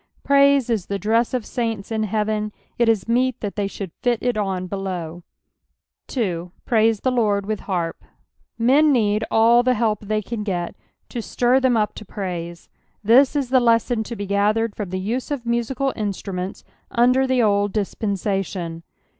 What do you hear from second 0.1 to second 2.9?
^Praise is the dress of saints in heaven, it